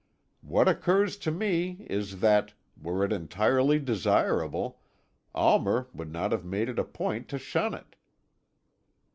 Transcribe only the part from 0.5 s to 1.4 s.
occurs to